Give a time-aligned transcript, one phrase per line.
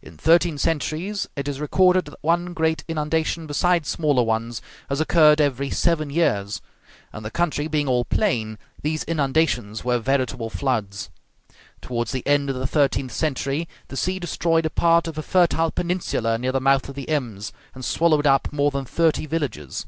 [0.00, 5.40] In thirteen centuries, it is recorded that one great inundation, beside smaller ones, has occurred
[5.40, 6.60] every seven years;
[7.12, 11.10] and the country being all plain, these inundations were veritable floods.
[11.82, 15.72] Towards the end of the thirteenth century, the sea destroyed a part of a fertile
[15.72, 19.86] peninsula near the mouth of the Ems, and swallowed up more than thirty villages.